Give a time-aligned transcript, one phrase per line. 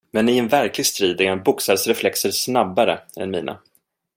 [0.11, 3.57] Men i en verklig strid är en boxares reflexer snabbare än mina.